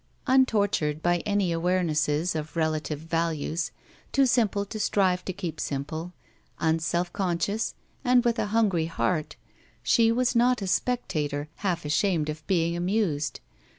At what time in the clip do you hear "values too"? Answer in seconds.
2.99-4.25